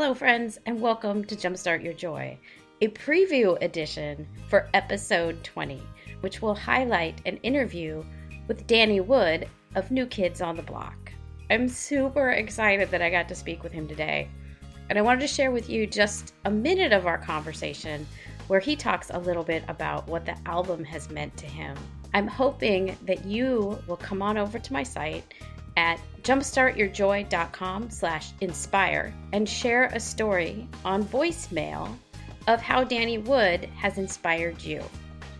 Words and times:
Hello, 0.00 0.14
friends, 0.14 0.60
and 0.64 0.80
welcome 0.80 1.24
to 1.24 1.34
Jumpstart 1.34 1.82
Your 1.82 1.92
Joy, 1.92 2.38
a 2.80 2.86
preview 2.86 3.60
edition 3.60 4.28
for 4.48 4.68
episode 4.72 5.42
20, 5.42 5.82
which 6.20 6.40
will 6.40 6.54
highlight 6.54 7.20
an 7.26 7.36
interview 7.38 8.04
with 8.46 8.68
Danny 8.68 9.00
Wood 9.00 9.48
of 9.74 9.90
New 9.90 10.06
Kids 10.06 10.40
on 10.40 10.54
the 10.54 10.62
Block. 10.62 11.10
I'm 11.50 11.68
super 11.68 12.30
excited 12.30 12.92
that 12.92 13.02
I 13.02 13.10
got 13.10 13.26
to 13.26 13.34
speak 13.34 13.64
with 13.64 13.72
him 13.72 13.88
today, 13.88 14.28
and 14.88 15.00
I 15.00 15.02
wanted 15.02 15.22
to 15.22 15.26
share 15.26 15.50
with 15.50 15.68
you 15.68 15.84
just 15.84 16.32
a 16.44 16.50
minute 16.50 16.92
of 16.92 17.08
our 17.08 17.18
conversation 17.18 18.06
where 18.46 18.60
he 18.60 18.76
talks 18.76 19.10
a 19.10 19.18
little 19.18 19.42
bit 19.42 19.64
about 19.66 20.06
what 20.06 20.24
the 20.24 20.38
album 20.46 20.84
has 20.84 21.10
meant 21.10 21.36
to 21.38 21.46
him. 21.46 21.76
I'm 22.14 22.28
hoping 22.28 22.96
that 23.02 23.24
you 23.24 23.76
will 23.88 23.96
come 23.96 24.22
on 24.22 24.38
over 24.38 24.60
to 24.60 24.72
my 24.72 24.84
site 24.84 25.34
at 25.78 26.00
jumpstartyourjoy.com 26.22 27.88
slash 27.88 28.32
inspire 28.40 29.14
and 29.32 29.48
share 29.48 29.84
a 29.84 30.00
story 30.00 30.66
on 30.84 31.04
voicemail 31.04 31.96
of 32.48 32.60
how 32.60 32.82
Danny 32.82 33.18
Wood 33.18 33.66
has 33.76 33.96
inspired 33.96 34.60
you. 34.60 34.82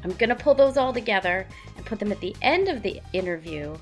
I'm 0.04 0.12
going 0.12 0.28
to 0.28 0.36
pull 0.36 0.54
those 0.54 0.76
all 0.76 0.92
together 0.92 1.44
and 1.76 1.84
put 1.84 1.98
them 1.98 2.12
at 2.12 2.20
the 2.20 2.36
end 2.40 2.68
of 2.68 2.84
the 2.84 3.02
interview 3.12 3.76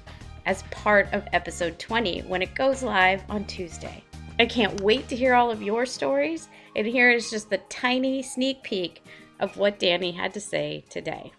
as 0.47 0.63
part 0.71 1.13
of 1.13 1.29
episode 1.35 1.79
20 1.79 2.23
when 2.23 2.41
it 2.41 2.55
goes 2.55 2.83
live 2.83 3.23
on 3.29 3.45
Tuesday. 3.45 4.03
I 4.39 4.47
can't 4.47 4.81
wait 4.81 5.09
to 5.09 5.17
hear 5.17 5.35
all 5.35 5.51
of 5.51 5.63
your 5.63 5.85
stories, 5.85 6.49
and 6.75 6.87
here 6.87 7.11
is 7.11 7.31
just 7.31 7.51
the 7.51 7.59
tiny 7.69 8.23
sneak 8.23 8.63
peek 8.63 9.05
of 9.41 9.59
what 9.59 9.79
Danny 9.79 10.11
had 10.11 10.33
to 10.33 10.41
say 10.41 10.85
today. 10.89 11.33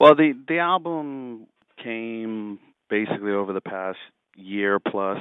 Well, 0.00 0.16
the 0.16 0.32
the 0.46 0.58
album 0.58 1.46
came 1.82 2.58
basically 2.88 3.32
over 3.32 3.52
the 3.52 3.60
past 3.60 3.98
year 4.38 4.78
plus 4.78 5.18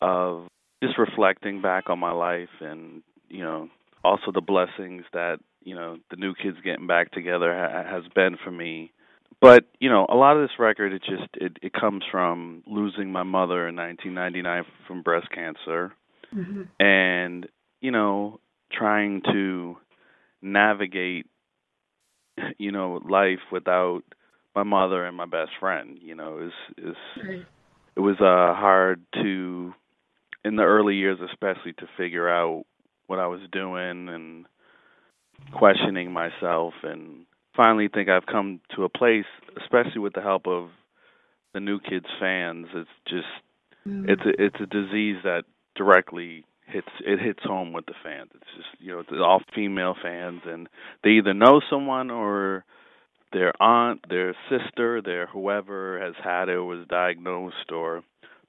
of 0.00 0.46
just 0.82 0.98
reflecting 0.98 1.60
back 1.60 1.90
on 1.90 1.98
my 1.98 2.12
life 2.12 2.48
and 2.60 3.02
you 3.28 3.42
know 3.42 3.68
also 4.04 4.30
the 4.32 4.40
blessings 4.40 5.04
that 5.12 5.38
you 5.62 5.74
know 5.74 5.98
the 6.10 6.16
new 6.16 6.34
kids 6.34 6.56
getting 6.64 6.86
back 6.86 7.10
together 7.10 7.54
ha- 7.54 7.90
has 7.90 8.04
been 8.14 8.36
for 8.42 8.50
me. 8.50 8.92
But 9.40 9.64
you 9.80 9.90
know 9.90 10.06
a 10.08 10.14
lot 10.14 10.36
of 10.36 10.42
this 10.42 10.58
record 10.58 10.92
it 10.92 11.02
just 11.02 11.28
it 11.34 11.56
it 11.62 11.72
comes 11.72 12.04
from 12.10 12.62
losing 12.66 13.10
my 13.10 13.22
mother 13.22 13.66
in 13.68 13.76
1999 13.76 14.64
from 14.86 15.02
breast 15.02 15.30
cancer. 15.30 15.92
Mm-hmm. 16.34 16.62
and 16.80 17.46
you 17.80 17.92
know 17.92 18.40
trying 18.72 19.22
to 19.30 19.76
navigate 20.42 21.26
you 22.58 22.72
know 22.72 23.00
life 23.08 23.38
without 23.52 24.02
my 24.52 24.64
mother 24.64 25.04
and 25.04 25.16
my 25.16 25.26
best 25.26 25.52
friend 25.60 25.98
you 26.02 26.16
know 26.16 26.40
is 26.40 26.52
is 26.76 26.96
right 27.24 27.46
it 27.96 28.00
was 28.00 28.16
uh 28.20 28.54
hard 28.58 29.02
to 29.14 29.72
in 30.44 30.56
the 30.56 30.62
early 30.62 30.96
years 30.96 31.18
especially 31.30 31.72
to 31.74 31.86
figure 31.96 32.28
out 32.28 32.64
what 33.06 33.18
I 33.18 33.26
was 33.26 33.40
doing 33.52 34.08
and 34.08 34.46
questioning 35.52 36.12
myself 36.12 36.74
and 36.82 37.26
finally 37.56 37.88
think 37.88 38.08
I've 38.08 38.26
come 38.26 38.60
to 38.76 38.84
a 38.84 38.88
place 38.88 39.26
especially 39.60 40.00
with 40.00 40.14
the 40.14 40.22
help 40.22 40.46
of 40.46 40.70
the 41.52 41.60
new 41.60 41.78
kids 41.80 42.06
fans 42.20 42.66
it's 42.74 42.90
just 43.06 43.26
mm. 43.86 44.08
it's 44.08 44.22
a 44.22 44.42
it's 44.42 44.56
a 44.60 44.66
disease 44.66 45.16
that 45.24 45.44
directly 45.76 46.44
hits 46.66 46.88
it 47.00 47.20
hits 47.20 47.42
home 47.42 47.72
with 47.72 47.86
the 47.86 47.94
fans 48.02 48.30
it's 48.34 48.50
just 48.56 48.68
you 48.80 48.92
know 48.92 49.00
it's 49.00 49.10
all 49.12 49.42
female 49.54 49.94
fans 50.02 50.40
and 50.46 50.68
they 51.02 51.10
either 51.10 51.34
know 51.34 51.60
someone 51.70 52.10
or 52.10 52.64
their 53.34 53.52
aunt, 53.60 54.00
their 54.08 54.34
sister, 54.48 55.02
their 55.02 55.26
whoever 55.26 56.00
has 56.00 56.14
had 56.22 56.48
it 56.48 56.60
was 56.60 56.86
diagnosed 56.88 57.70
or 57.70 58.02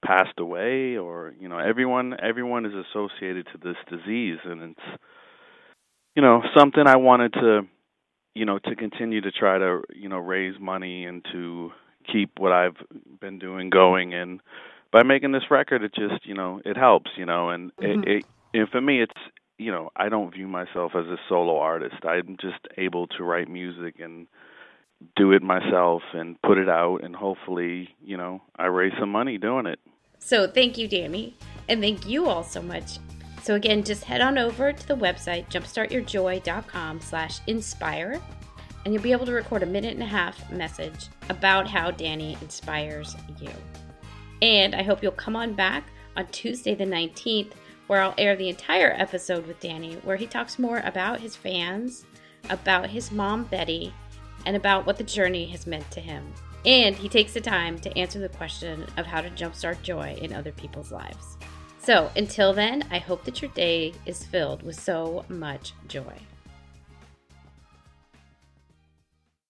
passed 0.05 0.39
away 0.39 0.97
or 0.97 1.33
you 1.39 1.49
know 1.49 1.57
everyone 1.57 2.15
everyone 2.21 2.65
is 2.65 2.73
associated 2.73 3.47
to 3.47 3.57
this 3.57 3.77
disease 3.89 4.37
and 4.45 4.61
it's 4.61 5.01
you 6.15 6.21
know 6.21 6.43
something 6.55 6.85
I 6.85 6.97
wanted 6.97 7.33
to 7.33 7.61
you 8.35 8.45
know 8.45 8.59
to 8.59 8.75
continue 8.75 9.21
to 9.21 9.31
try 9.31 9.57
to 9.57 9.81
you 9.95 10.07
know 10.07 10.19
raise 10.19 10.59
money 10.59 11.05
and 11.05 11.25
to 11.31 11.71
keep 12.11 12.31
what 12.37 12.51
I've 12.51 12.75
been 13.19 13.39
doing 13.39 13.71
going 13.71 14.13
and 14.13 14.41
by 14.91 15.01
making 15.01 15.31
this 15.31 15.49
record 15.49 15.83
it 15.83 15.95
just 15.95 16.25
you 16.25 16.35
know 16.35 16.61
it 16.63 16.77
helps 16.77 17.09
you 17.17 17.25
know 17.25 17.49
and 17.49 17.75
mm-hmm. 17.77 18.03
it, 18.03 18.17
it 18.17 18.25
and 18.53 18.69
for 18.69 18.81
me 18.81 19.01
it's 19.01 19.19
you 19.57 19.71
know 19.71 19.89
I 19.95 20.09
don't 20.09 20.31
view 20.31 20.47
myself 20.47 20.91
as 20.93 21.05
a 21.05 21.17
solo 21.27 21.57
artist 21.57 21.95
I'm 22.03 22.37
just 22.39 22.67
able 22.77 23.07
to 23.07 23.23
write 23.23 23.49
music 23.49 23.95
and 23.99 24.27
do 25.15 25.31
it 25.31 25.41
myself 25.41 26.01
and 26.13 26.41
put 26.41 26.57
it 26.57 26.69
out 26.69 27.03
and 27.03 27.15
hopefully, 27.15 27.89
you 28.03 28.17
know, 28.17 28.41
I 28.55 28.65
raise 28.67 28.93
some 28.99 29.09
money 29.09 29.37
doing 29.37 29.65
it. 29.65 29.79
So 30.19 30.47
thank 30.47 30.77
you, 30.77 30.87
Danny. 30.87 31.35
And 31.67 31.81
thank 31.81 32.07
you 32.07 32.27
all 32.27 32.43
so 32.43 32.61
much. 32.61 32.99
So 33.43 33.55
again, 33.55 33.83
just 33.83 34.03
head 34.03 34.21
on 34.21 34.37
over 34.37 34.73
to 34.73 34.87
the 34.87 34.95
website, 34.95 35.49
jumpstartyourjoy.com 35.51 36.99
slash 37.01 37.39
inspire, 37.45 38.19
and 38.83 38.93
you'll 38.93 39.03
be 39.03 39.11
able 39.11 39.27
to 39.27 39.33
record 39.33 39.61
a 39.61 39.67
minute 39.67 39.93
and 39.93 40.01
a 40.01 40.07
half 40.07 40.49
message 40.51 41.09
about 41.29 41.67
how 41.67 41.91
Danny 41.91 42.37
inspires 42.41 43.15
you. 43.39 43.51
And 44.41 44.73
I 44.73 44.81
hope 44.81 45.03
you'll 45.03 45.11
come 45.11 45.35
on 45.35 45.53
back 45.53 45.85
on 46.17 46.25
Tuesday 46.27 46.73
the 46.73 46.85
19th, 46.85 47.51
where 47.87 48.01
I'll 48.01 48.15
air 48.17 48.35
the 48.35 48.49
entire 48.49 48.93
episode 48.97 49.45
with 49.45 49.59
Danny, 49.59 49.95
where 50.03 50.17
he 50.17 50.25
talks 50.25 50.57
more 50.57 50.81
about 50.83 51.19
his 51.19 51.35
fans, 51.35 52.05
about 52.49 52.89
his 52.89 53.11
mom, 53.11 53.43
Betty, 53.43 53.93
and 54.45 54.55
about 54.55 54.85
what 54.85 54.97
the 54.97 55.03
journey 55.03 55.45
has 55.47 55.67
meant 55.67 55.89
to 55.91 55.99
him. 55.99 56.33
And 56.65 56.95
he 56.95 57.09
takes 57.09 57.33
the 57.33 57.41
time 57.41 57.77
to 57.79 57.97
answer 57.97 58.19
the 58.19 58.29
question 58.29 58.85
of 58.97 59.05
how 59.05 59.21
to 59.21 59.29
jumpstart 59.29 59.81
joy 59.81 60.17
in 60.19 60.33
other 60.33 60.51
people's 60.51 60.91
lives. 60.91 61.37
So 61.79 62.09
until 62.15 62.53
then, 62.53 62.83
I 62.89 62.97
hope 62.97 63.23
that 63.25 63.41
your 63.41 63.51
day 63.51 63.93
is 64.05 64.25
filled 64.25 64.63
with 64.63 64.79
so 64.79 65.25
much 65.29 65.73
joy. 65.87 66.15